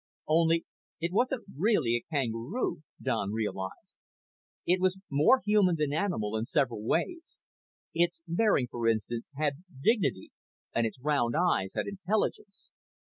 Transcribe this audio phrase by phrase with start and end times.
[0.27, 0.65] Only
[0.99, 3.97] it wasn't really a kangaroo, Don realized.
[4.65, 7.39] It was more human than animal in several ways.
[7.93, 10.31] Its bearing, for instance, had dignity,
[10.73, 12.71] and its round eyes had intelligence.